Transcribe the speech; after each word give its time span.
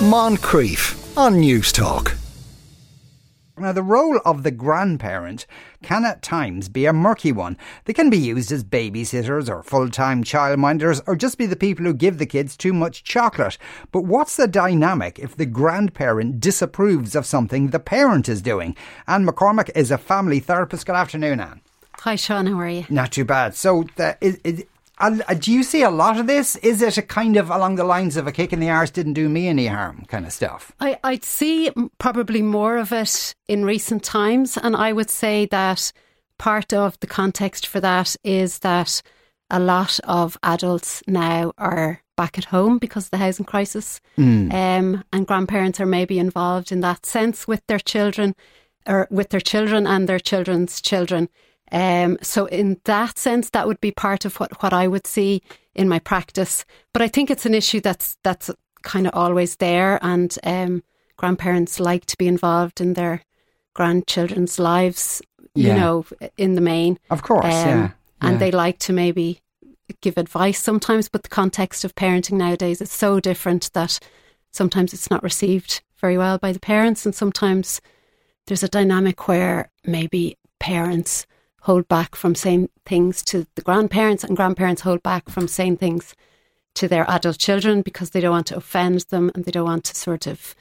Moncrieff 0.00 1.14
on 1.14 1.34
Newstalk. 1.34 2.16
Now, 3.58 3.72
the 3.72 3.82
role 3.82 4.18
of 4.24 4.44
the 4.44 4.50
grandparent 4.50 5.46
can 5.82 6.06
at 6.06 6.22
times 6.22 6.70
be 6.70 6.86
a 6.86 6.92
murky 6.94 7.32
one. 7.32 7.58
They 7.84 7.92
can 7.92 8.08
be 8.08 8.16
used 8.16 8.50
as 8.50 8.64
babysitters 8.64 9.50
or 9.50 9.62
full 9.62 9.90
time 9.90 10.24
childminders 10.24 11.02
or 11.06 11.16
just 11.16 11.36
be 11.36 11.44
the 11.44 11.54
people 11.54 11.84
who 11.84 11.92
give 11.92 12.16
the 12.16 12.24
kids 12.24 12.56
too 12.56 12.72
much 12.72 13.04
chocolate. 13.04 13.58
But 13.92 14.06
what's 14.06 14.36
the 14.36 14.48
dynamic 14.48 15.18
if 15.18 15.36
the 15.36 15.44
grandparent 15.44 16.40
disapproves 16.40 17.14
of 17.14 17.26
something 17.26 17.68
the 17.68 17.78
parent 17.78 18.26
is 18.26 18.40
doing? 18.40 18.76
Anne 19.06 19.26
McCormack 19.26 19.68
is 19.74 19.90
a 19.90 19.98
family 19.98 20.40
therapist. 20.40 20.86
Good 20.86 20.96
afternoon, 20.96 21.40
Anne. 21.40 21.60
Hi, 21.98 22.16
Sean. 22.16 22.46
How 22.46 22.58
are 22.58 22.68
you? 22.70 22.86
Not 22.88 23.12
too 23.12 23.26
bad. 23.26 23.54
So, 23.54 23.84
the, 23.96 24.16
is, 24.22 24.40
is, 24.44 24.60
uh, 24.60 24.64
do 25.38 25.52
you 25.52 25.62
see 25.62 25.82
a 25.82 25.90
lot 25.90 26.18
of 26.18 26.26
this? 26.26 26.56
Is 26.56 26.82
it 26.82 26.98
a 26.98 27.02
kind 27.02 27.36
of 27.36 27.50
along 27.50 27.76
the 27.76 27.84
lines 27.84 28.16
of 28.16 28.26
a 28.26 28.32
kick 28.32 28.52
in 28.52 28.60
the 28.60 28.68
arse 28.68 28.90
didn't 28.90 29.14
do 29.14 29.28
me 29.28 29.48
any 29.48 29.66
harm 29.66 30.04
kind 30.08 30.26
of 30.26 30.32
stuff? 30.32 30.72
I, 30.80 30.98
I'd 31.02 31.24
see 31.24 31.70
probably 31.98 32.42
more 32.42 32.76
of 32.76 32.92
it 32.92 33.34
in 33.48 33.64
recent 33.64 34.04
times. 34.04 34.56
And 34.56 34.76
I 34.76 34.92
would 34.92 35.10
say 35.10 35.46
that 35.46 35.92
part 36.38 36.72
of 36.72 36.98
the 37.00 37.06
context 37.06 37.66
for 37.66 37.80
that 37.80 38.16
is 38.24 38.60
that 38.60 39.02
a 39.50 39.58
lot 39.58 39.98
of 40.04 40.38
adults 40.42 41.02
now 41.06 41.52
are 41.58 42.02
back 42.16 42.36
at 42.36 42.44
home 42.44 42.78
because 42.78 43.06
of 43.06 43.10
the 43.10 43.16
housing 43.16 43.46
crisis. 43.46 44.00
Mm. 44.18 44.52
Um, 44.52 45.04
and 45.12 45.26
grandparents 45.26 45.80
are 45.80 45.86
maybe 45.86 46.18
involved 46.18 46.70
in 46.70 46.80
that 46.80 47.06
sense 47.06 47.48
with 47.48 47.66
their 47.66 47.78
children 47.78 48.36
or 48.86 49.08
with 49.10 49.30
their 49.30 49.40
children 49.40 49.86
and 49.86 50.08
their 50.08 50.18
children's 50.18 50.80
children. 50.80 51.28
Um, 51.72 52.18
so 52.22 52.46
in 52.46 52.80
that 52.84 53.18
sense, 53.18 53.50
that 53.50 53.66
would 53.66 53.80
be 53.80 53.92
part 53.92 54.24
of 54.24 54.36
what, 54.36 54.62
what 54.62 54.72
I 54.72 54.88
would 54.88 55.06
see 55.06 55.42
in 55.74 55.88
my 55.88 55.98
practice. 55.98 56.64
But 56.92 57.02
I 57.02 57.08
think 57.08 57.30
it's 57.30 57.46
an 57.46 57.54
issue 57.54 57.80
that's 57.80 58.16
that's 58.22 58.50
kind 58.82 59.06
of 59.06 59.14
always 59.14 59.56
there, 59.56 59.98
and 60.02 60.36
um, 60.42 60.82
grandparents 61.16 61.78
like 61.78 62.06
to 62.06 62.16
be 62.16 62.26
involved 62.26 62.80
in 62.80 62.94
their 62.94 63.22
grandchildren's 63.74 64.58
lives. 64.58 65.22
You 65.54 65.74
know, 65.74 66.06
in 66.36 66.54
the 66.54 66.60
main, 66.60 66.96
of 67.10 67.22
course, 67.22 67.44
um, 67.44 67.50
yeah. 67.50 67.76
yeah. 67.76 67.90
and 68.22 68.38
they 68.38 68.52
like 68.52 68.78
to 68.80 68.92
maybe 68.92 69.40
give 70.00 70.16
advice 70.16 70.60
sometimes, 70.60 71.08
but 71.08 71.24
the 71.24 71.28
context 71.28 71.84
of 71.84 71.96
parenting 71.96 72.34
nowadays 72.38 72.80
is 72.80 72.90
so 72.90 73.18
different 73.18 73.72
that 73.72 73.98
sometimes 74.52 74.94
it's 74.94 75.10
not 75.10 75.24
received 75.24 75.82
very 75.98 76.16
well 76.16 76.38
by 76.38 76.52
the 76.52 76.60
parents, 76.60 77.04
and 77.04 77.16
sometimes 77.16 77.80
there's 78.46 78.62
a 78.62 78.68
dynamic 78.68 79.26
where 79.26 79.70
maybe 79.84 80.38
parents 80.60 81.26
hold 81.62 81.88
back 81.88 82.16
from 82.16 82.34
saying 82.34 82.68
things 82.86 83.22
to 83.24 83.46
the 83.54 83.62
grandparents, 83.62 84.24
and 84.24 84.36
grandparents 84.36 84.82
hold 84.82 85.02
back 85.02 85.28
from 85.28 85.48
saying 85.48 85.76
things 85.76 86.14
to 86.74 86.88
their 86.88 87.08
adult 87.10 87.38
children 87.38 87.82
because 87.82 88.10
they 88.10 88.20
don't 88.20 88.30
want 88.30 88.46
to 88.46 88.56
offend 88.56 89.00
them 89.10 89.30
and 89.34 89.44
they 89.44 89.50
don't 89.50 89.66
want 89.66 89.84
to 89.84 89.94
sort 89.96 90.26
of 90.26 90.54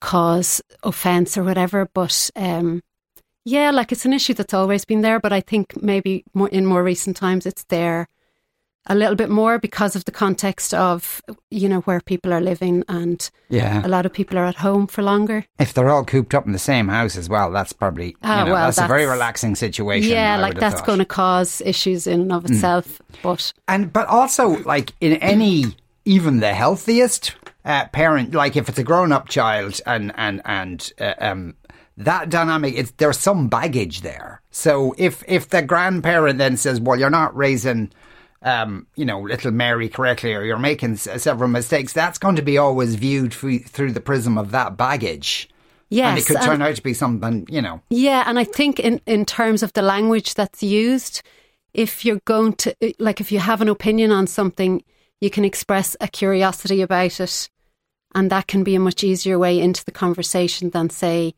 cause 0.00 0.60
offense 0.82 1.38
or 1.38 1.42
whatever. 1.42 1.88
But 1.92 2.30
um, 2.36 2.82
yeah, 3.44 3.70
like 3.70 3.92
it's 3.92 4.04
an 4.04 4.12
issue 4.12 4.34
that's 4.34 4.54
always 4.54 4.84
been 4.84 5.00
there, 5.00 5.18
but 5.18 5.32
I 5.32 5.40
think 5.40 5.80
maybe 5.82 6.24
more 6.34 6.48
in 6.48 6.66
more 6.66 6.82
recent 6.82 7.16
times 7.16 7.46
it's 7.46 7.64
there 7.64 8.08
a 8.86 8.94
little 8.94 9.14
bit 9.14 9.30
more 9.30 9.58
because 9.58 9.94
of 9.94 10.04
the 10.04 10.10
context 10.10 10.74
of 10.74 11.22
you 11.50 11.68
know 11.68 11.80
where 11.80 12.00
people 12.00 12.32
are 12.32 12.40
living 12.40 12.82
and 12.88 13.30
yeah 13.48 13.84
a 13.86 13.88
lot 13.88 14.04
of 14.04 14.12
people 14.12 14.36
are 14.36 14.44
at 14.44 14.56
home 14.56 14.86
for 14.86 15.02
longer 15.02 15.44
if 15.58 15.72
they're 15.72 15.88
all 15.88 16.04
cooped 16.04 16.34
up 16.34 16.46
in 16.46 16.52
the 16.52 16.58
same 16.58 16.88
house 16.88 17.16
as 17.16 17.28
well 17.28 17.50
that's 17.52 17.72
probably 17.72 18.16
ah, 18.22 18.40
you 18.40 18.46
know, 18.46 18.52
well, 18.52 18.64
that's, 18.66 18.76
that's, 18.76 18.86
a 18.86 18.88
very 18.88 19.06
relaxing 19.06 19.54
situation 19.54 20.10
yeah 20.10 20.34
I 20.36 20.40
like 20.40 20.58
that's 20.58 20.82
going 20.82 20.98
to 20.98 21.04
cause 21.04 21.60
issues 21.62 22.06
in 22.06 22.22
and 22.22 22.32
of 22.32 22.44
hmm. 22.46 22.52
itself 22.52 23.00
mm. 23.12 23.16
but 23.22 23.52
and 23.68 23.92
but 23.92 24.08
also 24.08 24.62
like 24.64 24.92
in 25.00 25.14
any 25.14 25.76
even 26.04 26.40
the 26.40 26.52
healthiest 26.52 27.36
uh, 27.64 27.86
parent 27.86 28.34
like 28.34 28.56
if 28.56 28.68
it's 28.68 28.78
a 28.78 28.82
grown-up 28.82 29.28
child 29.28 29.80
and 29.86 30.12
and 30.16 30.42
and 30.44 30.92
uh, 31.00 31.14
um 31.18 31.54
that 31.96 32.28
dynamic 32.28 32.74
it's 32.76 32.90
there's 32.92 33.18
some 33.18 33.48
baggage 33.48 34.00
there 34.00 34.40
so 34.50 34.94
if 34.98 35.22
if 35.28 35.48
the 35.50 35.62
grandparent 35.62 36.38
then 36.38 36.56
says 36.56 36.80
well 36.80 36.98
you're 36.98 37.10
not 37.10 37.36
raising 37.36 37.92
um, 38.42 38.86
you 38.96 39.04
know, 39.04 39.20
little 39.20 39.50
Mary 39.52 39.88
correctly, 39.88 40.34
or 40.34 40.42
you're 40.42 40.58
making 40.58 40.92
s- 40.92 41.22
several 41.22 41.48
mistakes, 41.48 41.92
that's 41.92 42.18
going 42.18 42.36
to 42.36 42.42
be 42.42 42.58
always 42.58 42.94
viewed 42.96 43.32
f- 43.32 43.64
through 43.66 43.92
the 43.92 44.00
prism 44.00 44.38
of 44.38 44.50
that 44.50 44.76
baggage. 44.76 45.48
Yes, 45.88 46.08
and 46.08 46.18
it 46.18 46.26
could 46.26 46.42
turn 46.42 46.62
out 46.62 46.74
to 46.76 46.82
be 46.82 46.94
something, 46.94 47.46
you 47.50 47.60
know. 47.60 47.82
Yeah, 47.90 48.24
and 48.26 48.38
I 48.38 48.44
think 48.44 48.80
in 48.80 49.00
in 49.06 49.24
terms 49.26 49.62
of 49.62 49.72
the 49.74 49.82
language 49.82 50.34
that's 50.34 50.62
used, 50.62 51.22
if 51.74 52.04
you're 52.04 52.20
going 52.24 52.54
to 52.54 52.74
like, 52.98 53.20
if 53.20 53.30
you 53.30 53.38
have 53.38 53.60
an 53.60 53.68
opinion 53.68 54.10
on 54.10 54.26
something, 54.26 54.82
you 55.20 55.28
can 55.30 55.44
express 55.44 55.94
a 56.00 56.08
curiosity 56.08 56.80
about 56.80 57.20
it, 57.20 57.50
and 58.14 58.30
that 58.30 58.46
can 58.46 58.64
be 58.64 58.74
a 58.74 58.80
much 58.80 59.04
easier 59.04 59.38
way 59.38 59.60
into 59.60 59.84
the 59.84 59.92
conversation 59.92 60.70
than 60.70 60.88
say 60.88 61.34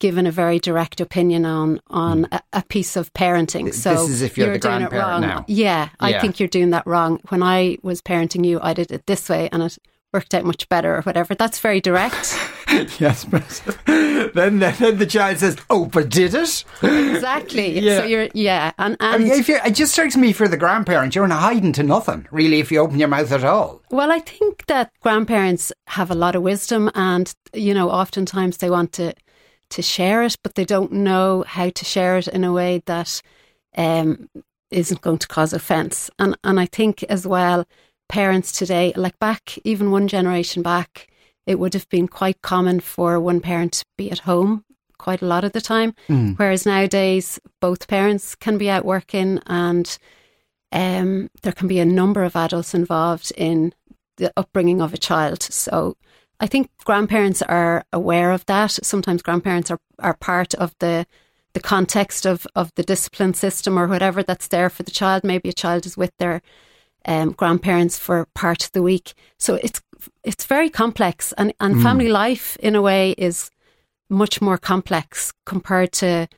given 0.00 0.26
a 0.26 0.30
very 0.30 0.58
direct 0.58 1.00
opinion 1.00 1.44
on 1.44 1.80
on 1.88 2.24
mm. 2.24 2.32
a, 2.32 2.42
a, 2.58 2.62
piece 2.62 2.96
of 2.96 3.12
parenting. 3.14 3.72
So 3.72 3.94
this 3.94 4.10
is 4.10 4.22
if 4.22 4.36
you're, 4.36 4.48
you're 4.48 4.58
doing 4.58 4.82
it 4.82 4.92
wrong. 4.92 5.20
Now. 5.20 5.44
Yeah, 5.48 5.88
I 6.00 6.10
yeah. 6.10 6.20
think 6.20 6.40
you're 6.40 6.48
doing 6.48 6.70
that 6.70 6.86
wrong. 6.86 7.20
When 7.28 7.42
I 7.42 7.78
was 7.82 8.00
parenting 8.00 8.44
you, 8.44 8.60
I 8.62 8.74
did 8.74 8.90
it 8.92 9.06
this 9.06 9.28
way, 9.28 9.48
and 9.52 9.62
it 9.62 9.78
worked 10.12 10.34
out 10.34 10.44
much 10.44 10.68
better, 10.68 10.96
or 10.96 11.02
whatever. 11.02 11.34
That's 11.34 11.58
very 11.58 11.80
direct. 11.80 12.38
yes, 13.00 13.24
but 13.24 13.62
then, 13.86 14.60
then 14.60 14.98
the 14.98 15.06
child 15.08 15.38
says, 15.38 15.56
"Oh, 15.70 15.86
but 15.86 16.08
did 16.08 16.34
it?" 16.34 16.64
Exactly. 16.82 17.78
yeah. 17.80 17.98
So 17.98 18.04
you're 18.04 18.28
yeah, 18.34 18.72
and, 18.78 18.96
and 19.00 19.14
I 19.14 19.18
mean, 19.18 19.32
if 19.32 19.48
you 19.48 19.58
it 19.64 19.72
just 19.72 19.92
strikes 19.92 20.16
me 20.16 20.32
for 20.32 20.48
the 20.48 20.56
grandparent, 20.56 21.14
you're 21.14 21.28
not 21.28 21.40
hiding 21.40 21.72
to 21.74 21.82
nothing, 21.82 22.26
really, 22.30 22.60
if 22.60 22.72
you 22.72 22.80
open 22.80 22.98
your 22.98 23.08
mouth 23.08 23.32
at 23.32 23.44
all. 23.44 23.82
Well, 23.90 24.10
I 24.10 24.20
think 24.20 24.66
that 24.66 24.90
grandparents 25.00 25.72
have 25.88 26.10
a 26.10 26.14
lot 26.14 26.34
of 26.34 26.42
wisdom, 26.42 26.90
and 26.94 27.32
you 27.52 27.74
know, 27.74 27.90
oftentimes 27.90 28.58
they 28.58 28.70
want 28.70 28.92
to 28.94 29.14
to 29.70 29.82
share 29.82 30.22
it, 30.22 30.36
but 30.42 30.54
they 30.54 30.64
don't 30.64 30.92
know 30.92 31.44
how 31.46 31.70
to 31.70 31.84
share 31.84 32.18
it 32.18 32.28
in 32.28 32.44
a 32.44 32.52
way 32.52 32.82
that 32.86 33.20
um, 33.76 34.28
not 34.70 35.00
going 35.00 35.18
to 35.18 35.28
cause 35.28 35.52
offence. 35.52 36.10
And 36.18 36.36
and 36.44 36.60
I 36.60 36.66
think 36.66 37.02
as 37.04 37.26
well, 37.26 37.66
parents 38.08 38.52
today, 38.52 38.92
like 38.96 39.18
back 39.18 39.58
even 39.64 39.90
one 39.90 40.08
generation 40.08 40.62
back, 40.62 41.08
it 41.46 41.58
would 41.58 41.74
have 41.74 41.88
been 41.88 42.08
quite 42.08 42.42
common 42.42 42.80
for 42.80 43.20
one 43.20 43.40
parent 43.40 43.72
to 43.74 43.84
be 43.96 44.10
at 44.10 44.20
home 44.20 44.64
quite 44.98 45.22
a 45.22 45.26
lot 45.26 45.44
of 45.44 45.52
the 45.52 45.60
time, 45.60 45.94
mm. 46.08 46.36
whereas 46.38 46.64
nowadays 46.64 47.38
both 47.60 47.88
parents 47.88 48.34
can 48.34 48.56
be 48.56 48.70
out 48.70 48.84
working 48.84 49.38
and 49.46 49.98
um, 50.72 51.28
there 51.42 51.52
can 51.52 51.68
be 51.68 51.78
a 51.78 51.84
number 51.84 52.24
of 52.24 52.36
adults 52.36 52.74
involved 52.74 53.30
in 53.36 53.74
the 54.16 54.32
upbringing 54.36 54.80
of 54.80 54.94
a 54.94 54.98
child. 54.98 55.42
So 55.42 55.96
I 56.44 56.46
think 56.46 56.68
grandparents 56.84 57.40
are 57.40 57.86
aware 57.90 58.30
of 58.30 58.44
that. 58.44 58.70
Sometimes 58.70 59.22
grandparents 59.22 59.70
are, 59.70 59.80
are 59.98 60.12
part 60.12 60.52
of 60.54 60.74
the 60.78 61.06
the 61.54 61.60
context 61.60 62.26
of, 62.26 62.46
of 62.54 62.70
the 62.74 62.82
discipline 62.82 63.32
system 63.32 63.78
or 63.78 63.86
whatever 63.86 64.22
that's 64.22 64.48
there 64.48 64.68
for 64.68 64.82
the 64.82 64.90
child. 64.90 65.24
Maybe 65.24 65.48
a 65.48 65.54
child 65.54 65.86
is 65.86 65.96
with 65.96 66.10
their 66.18 66.42
um, 67.06 67.30
grandparents 67.30 67.96
for 67.96 68.26
part 68.34 68.64
of 68.64 68.72
the 68.72 68.82
week. 68.82 69.14
So 69.38 69.54
it's 69.54 69.80
it's 70.22 70.44
very 70.44 70.68
complex 70.68 71.32
and, 71.38 71.54
and 71.60 71.76
mm. 71.76 71.82
family 71.82 72.08
life 72.08 72.58
in 72.60 72.74
a 72.74 72.82
way 72.82 73.12
is 73.16 73.50
much 74.10 74.42
more 74.42 74.58
complex 74.58 75.32
compared 75.46 75.92
to 75.92 76.28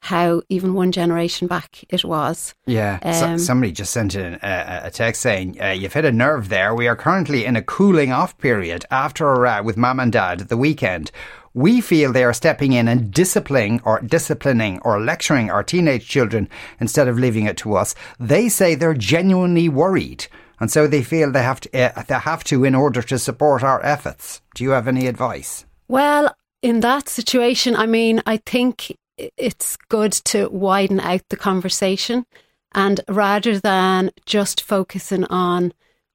how 0.00 0.42
even 0.48 0.74
one 0.74 0.92
generation 0.92 1.48
back 1.48 1.84
it 1.88 2.04
was. 2.04 2.54
Yeah. 2.66 2.98
Um, 3.02 3.38
so, 3.38 3.44
somebody 3.44 3.72
just 3.72 3.92
sent 3.92 4.14
in 4.14 4.34
a, 4.42 4.80
a 4.84 4.90
text 4.90 5.22
saying, 5.22 5.60
uh, 5.60 5.68
You've 5.68 5.92
hit 5.92 6.04
a 6.04 6.12
nerve 6.12 6.48
there. 6.48 6.74
We 6.74 6.88
are 6.88 6.96
currently 6.96 7.44
in 7.44 7.56
a 7.56 7.62
cooling 7.62 8.12
off 8.12 8.38
period 8.38 8.84
after 8.90 9.28
a 9.28 9.38
row 9.38 9.62
with 9.62 9.76
mum 9.76 10.00
and 10.00 10.12
dad 10.12 10.40
at 10.40 10.48
the 10.48 10.56
weekend. 10.56 11.10
We 11.54 11.80
feel 11.80 12.12
they 12.12 12.24
are 12.24 12.32
stepping 12.32 12.72
in 12.72 12.86
and 12.86 13.12
disciplining 13.12 13.80
or 13.84 14.00
disciplining 14.00 14.80
or 14.82 15.00
lecturing 15.00 15.50
our 15.50 15.64
teenage 15.64 16.06
children 16.06 16.48
instead 16.78 17.08
of 17.08 17.18
leaving 17.18 17.46
it 17.46 17.56
to 17.58 17.74
us. 17.74 17.94
They 18.20 18.48
say 18.48 18.74
they're 18.74 18.94
genuinely 18.94 19.68
worried. 19.68 20.26
And 20.60 20.70
so 20.70 20.86
they 20.86 21.02
feel 21.02 21.32
they 21.32 21.42
have 21.42 21.60
to, 21.60 21.98
uh, 21.98 22.02
they 22.02 22.14
have 22.14 22.44
to 22.44 22.64
in 22.64 22.74
order 22.74 23.02
to 23.02 23.18
support 23.18 23.62
our 23.62 23.84
efforts. 23.84 24.40
Do 24.54 24.64
you 24.64 24.70
have 24.70 24.88
any 24.88 25.06
advice? 25.06 25.64
Well, 25.88 26.34
in 26.62 26.80
that 26.80 27.08
situation, 27.08 27.76
I 27.76 27.86
mean, 27.86 28.20
I 28.26 28.38
think 28.38 28.96
it's 29.36 29.76
good 29.88 30.12
to 30.12 30.48
widen 30.48 31.00
out 31.00 31.22
the 31.28 31.36
conversation 31.36 32.24
and 32.72 33.00
rather 33.08 33.58
than 33.58 34.10
just 34.26 34.60
focusing 34.60 35.24
on 35.24 35.72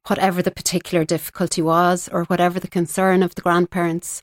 whatever 0.08 0.42
the 0.42 0.52
particular 0.52 1.06
difficulty 1.06 1.62
was 1.62 2.10
or 2.10 2.26
whatever 2.26 2.60
the 2.60 2.68
concern 2.68 3.24
of 3.24 3.36
the 3.36 3.42
grandparents 3.42 4.22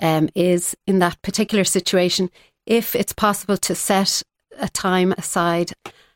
um, 0.00 0.28
is 0.34 0.76
in 0.86 1.00
that 1.00 1.20
particular 1.22 1.64
situation, 1.64 2.30
if 2.66 2.94
it's 2.94 3.12
possible 3.12 3.56
to 3.56 3.74
set 3.74 4.22
a 4.58 4.68
time 4.68 5.12
aside 5.18 5.72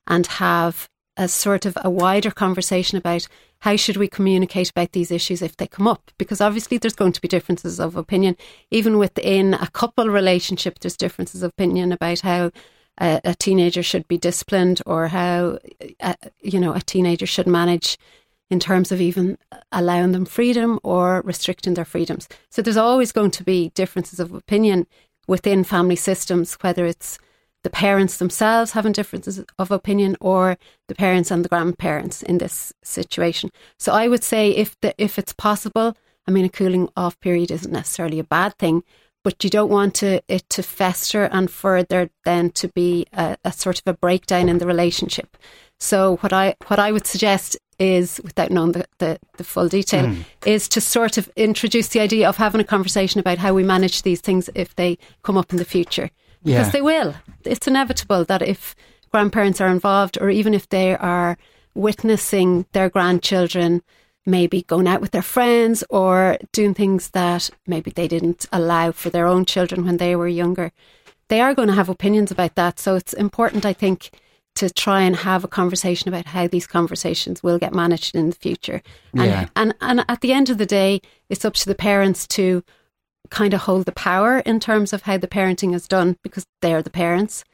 and 0.07 0.27
have 0.27 0.89
a 1.17 1.29
sort 1.29 1.67
of 1.67 1.77
a 1.83 1.91
wider 1.91 2.31
conversation 2.31 2.97
about 2.97 3.27
how 3.63 3.77
should 3.77 3.97
we 3.97 4.09
communicate 4.09 4.71
about 4.71 4.91
these 4.91 5.13
issues 5.13 5.41
if 5.41 5.57
they 5.57 5.69
come 5.69 5.87
up? 5.87 6.11
Because 6.19 6.41
obviously 6.41 6.79
there's 6.79 6.97
going 6.97 7.13
to 7.13 7.21
be 7.21 7.29
differences 7.29 7.79
of 7.79 7.95
opinion. 7.95 8.37
Even 8.73 8.99
within 8.99 9.55
a 9.55 9.69
couple 9.69 10.09
relationship, 10.09 10.81
there's 10.81 10.97
differences 10.97 11.45
of 11.45 11.51
opinion 11.51 11.93
about 11.93 12.19
how 12.21 12.51
a, 13.01 13.21
a 13.23 13.35
teenager 13.37 13.81
should 13.81 14.09
be 14.09 14.19
disciplined 14.19 14.83
or 14.85 15.07
how, 15.07 15.61
a, 15.81 15.95
uh, 16.01 16.15
you 16.41 16.59
know, 16.59 16.75
a 16.75 16.81
teenager 16.81 17.25
should 17.25 17.47
manage 17.47 17.99
in 18.51 18.59
terms 18.59 18.91
of 18.91 19.01
even 19.01 19.39
allowing 19.71 20.11
them 20.11 20.25
freedom 20.25 20.81
or 20.83 21.23
restricting 21.25 21.75
their 21.75 21.85
freedoms. 21.85 22.29
So 22.51 22.63
there's 22.63 22.77
always 22.77 23.13
going 23.13 23.31
to 23.31 23.45
be 23.45 23.71
differences 23.77 24.19
of 24.19 24.35
opinion 24.35 24.89
within 25.29 25.63
family 25.63 25.95
systems, 25.95 26.55
whether 26.63 26.85
it's 26.85 27.17
the 27.63 27.71
parents 27.71 28.17
themselves 28.17 28.73
having 28.73 28.93
differences 28.93 29.45
of 29.59 29.71
opinion 29.71 30.17
or 30.21 30.59
the 30.89 30.95
parents 30.95 31.31
and 31.31 31.45
the 31.45 31.49
grandparents 31.49 32.23
in 32.23 32.39
this 32.39 32.73
situation. 32.83 33.51
So 33.79 33.93
I 33.93 34.09
would 34.09 34.25
say 34.25 34.51
if 34.51 34.79
the, 34.81 34.95
if 34.99 35.19
it's 35.19 35.33
possible, 35.33 35.97
I 36.27 36.31
mean 36.31 36.45
a 36.45 36.49
cooling 36.49 36.89
off 36.97 37.19
period 37.21 37.51
isn't 37.51 37.73
necessarily 37.73 38.19
a 38.19 38.25
bad 38.25 38.59
thing, 38.59 38.83
but 39.25 39.45
you 39.45 39.51
don't 39.51 39.71
want 39.71 39.95
to, 39.97 40.21
it 40.27 40.49
to 40.51 40.63
fester 40.63 41.25
and 41.25 41.51
further 41.51 42.11
then 42.25 42.51
to 42.51 42.69
be 42.69 43.07
a, 43.13 43.37
a 43.45 43.53
sort 43.53 43.79
of 43.79 43.87
a 43.87 43.97
breakdown 43.97 44.49
in 44.49 44.59
the 44.59 44.67
relationship. 44.67 45.37
So 45.79 46.17
what 46.19 46.33
I 46.33 46.55
what 46.69 46.79
I 46.79 46.93
would 46.93 47.07
suggest 47.07 47.57
is, 47.79 48.21
without 48.23 48.53
knowing 48.53 48.73
the, 48.73 48.87
the, 48.99 49.19
the 49.37 49.45
full 49.45 49.69
detail, 49.69 50.07
mm. 50.07 50.25
is 50.47 50.69
to 50.69 50.81
sort 50.81 51.19
of 51.19 51.29
introduce 51.35 51.89
the 51.89 51.99
idea 51.99 52.29
of 52.29 52.37
having 52.37 52.61
a 52.61 52.65
conversation 52.65 53.19
about 53.19 53.39
how 53.39 53.53
we 53.53 53.65
manage 53.65 54.03
these 54.03 54.21
things 54.21 54.49
if 54.55 54.77
they 54.77 54.97
come 55.25 55.37
up 55.37 55.51
in 55.51 55.59
the 55.59 55.65
future. 55.65 56.11
Because 56.45 56.67
yeah. 56.67 56.71
they 56.71 56.83
will. 56.83 57.15
It's 57.45 57.67
inevitable 57.67 58.25
that 58.25 58.43
if 58.43 58.75
grandparents 59.11 59.61
are 59.61 59.69
involved, 59.69 60.19
or 60.21 60.31
even 60.31 60.55
if 60.55 60.69
they 60.69 60.97
are 60.97 61.37
witnessing 61.75 62.67
their 62.73 62.89
grandchildren 62.89 63.83
maybe 64.25 64.63
going 64.63 64.87
out 64.87 65.01
with 65.01 65.11
their 65.11 65.23
friends 65.23 65.83
or 65.91 66.39
doing 66.53 66.75
things 66.75 67.11
that 67.11 67.51
maybe 67.67 67.91
they 67.91 68.07
didn't 68.07 68.47
allow 68.53 68.93
for 68.93 69.11
their 69.11 69.27
own 69.27 69.45
children 69.45 69.85
when 69.85 69.97
they 69.97 70.15
were 70.15 70.29
younger, 70.29 70.73
they 71.29 71.41
are 71.41 71.55
going 71.55 71.69
to 71.69 71.75
have 71.75 71.89
opinions 71.89 72.31
about 72.31 72.55
that. 72.55 72.79
So 72.79 72.95
it's 72.95 73.13
important, 73.13 73.67
I 73.67 73.73
think, 73.73 74.11
to 74.55 74.71
try 74.71 75.01
and 75.03 75.17
have 75.17 75.45
a 75.45 75.49
conversation 75.49 76.09
about 76.09 76.27
how 76.27 76.47
these 76.47 76.67
conversations 76.67 77.43
will 77.43 77.59
get 77.59 77.75
managed 77.75 78.15
in 78.15 78.31
the 78.31 78.37
future. 78.37 78.83
And, 79.15 79.25
yeah. 79.25 79.49
and, 79.57 79.75
and 79.81 80.05
at 80.09 80.21
the 80.21 80.33
end 80.33 80.51
of 80.51 80.59
the 80.59 80.67
day, 80.67 81.01
it's 81.29 81.45
up 81.45 81.55
to 81.55 81.67
the 81.67 81.75
parents 81.75 82.27
to 82.29 82.63
kind 83.31 83.55
of 83.55 83.63
hold 83.63 83.87
the 83.87 83.93
power 83.93 84.39
in 84.41 84.61
terms 84.61 84.93
of 84.93 85.03
how 85.03 85.17
the 85.17 85.29
parenting 85.29 85.75
is 85.75 85.89
done 85.89 86.17
because 86.23 86.45
they're 86.61 86.83
the 86.83 86.91
parents. 86.91 87.45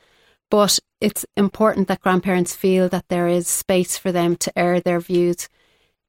But 0.50 0.78
it's 1.00 1.26
important 1.36 1.88
that 1.88 2.00
grandparents 2.00 2.56
feel 2.56 2.88
that 2.88 3.08
there 3.08 3.28
is 3.28 3.46
space 3.46 3.96
for 3.96 4.10
them 4.10 4.36
to 4.36 4.58
air 4.58 4.80
their 4.80 5.00
views 5.00 5.48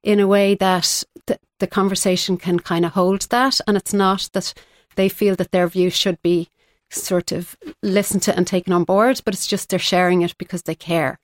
in 0.03 0.19
a 0.19 0.27
way 0.27 0.55
that 0.55 1.03
the, 1.27 1.39
the 1.59 1.67
conversation 1.67 2.37
can 2.37 2.59
kind 2.59 2.85
of 2.85 2.93
hold 2.93 3.21
that. 3.29 3.59
And 3.67 3.75
it's 3.75 3.93
not 3.93 4.29
that 4.33 4.53
they 4.95 5.09
feel 5.09 5.35
that 5.35 5.51
their 5.51 5.67
view 5.67 5.89
should 5.89 6.21
be 6.21 6.49
sort 6.89 7.31
of 7.31 7.55
listened 7.83 8.23
to 8.23 8.35
and 8.35 8.47
taken 8.47 8.73
on 8.73 8.83
board, 8.83 9.21
but 9.25 9.33
it's 9.33 9.47
just 9.47 9.69
they're 9.69 9.79
sharing 9.79 10.21
it 10.21 10.37
because 10.37 10.63
they 10.63 10.75
care. 10.75 11.19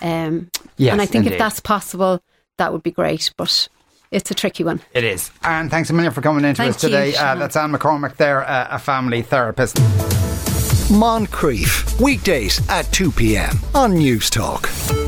Um, 0.00 0.50
yes, 0.76 0.92
and 0.92 1.02
I 1.02 1.06
think 1.06 1.26
indeed. 1.26 1.32
if 1.32 1.38
that's 1.38 1.60
possible, 1.60 2.22
that 2.58 2.72
would 2.72 2.82
be 2.82 2.90
great. 2.90 3.32
But 3.36 3.68
it's 4.12 4.30
a 4.30 4.34
tricky 4.34 4.62
one. 4.62 4.80
It 4.94 5.04
is. 5.04 5.30
And 5.42 5.70
thanks 5.70 5.90
a 5.90 5.92
million 5.92 6.12
for 6.12 6.20
coming 6.20 6.44
into 6.44 6.62
Thank 6.62 6.76
us 6.76 6.80
today. 6.80 7.16
uh, 7.16 7.34
that's 7.34 7.56
Anne 7.56 7.72
McCormack 7.72 8.16
there, 8.16 8.48
uh, 8.48 8.68
a 8.70 8.78
family 8.78 9.22
therapist. 9.22 9.76
Moncrieff, 10.92 12.00
weekdays 12.00 12.60
at 12.68 12.82
2 12.92 13.10
p.m. 13.12 13.58
on 13.74 13.92
Newstalk. 13.94 15.01